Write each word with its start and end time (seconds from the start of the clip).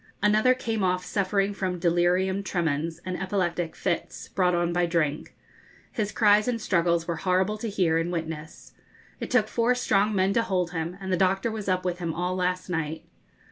Another 0.23 0.55
came 0.55 0.83
off 0.83 1.05
suffering 1.05 1.53
from 1.53 1.77
delirium 1.77 2.41
tremens 2.41 2.99
and 3.05 3.21
epileptic 3.21 3.75
fits, 3.75 4.29
brought 4.29 4.55
on 4.55 4.73
by 4.73 4.87
drink. 4.87 5.35
His 5.91 6.11
cries 6.11 6.47
and 6.47 6.59
struggles 6.59 7.07
were 7.07 7.17
horrible 7.17 7.59
to 7.59 7.69
hear 7.69 7.99
and 7.99 8.11
witness. 8.11 8.73
It 9.19 9.29
took 9.29 9.47
four 9.47 9.75
strong 9.75 10.15
men 10.15 10.33
to 10.33 10.41
hold 10.41 10.71
him, 10.71 10.97
and 10.99 11.13
the 11.13 11.17
doctor 11.17 11.51
was 11.51 11.69
up 11.69 11.85
with 11.85 11.99
him 11.99 12.15
all 12.15 12.35
last 12.35 12.67
night. 12.67 13.05